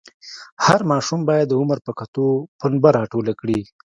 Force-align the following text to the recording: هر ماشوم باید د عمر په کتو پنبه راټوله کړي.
هر 0.65 0.79
ماشوم 0.91 1.19
باید 1.29 1.45
د 1.49 1.53
عمر 1.61 1.77
په 1.87 1.91
کتو 1.99 2.25
پنبه 2.59 2.89
راټوله 2.97 3.33
کړي. 3.41 3.59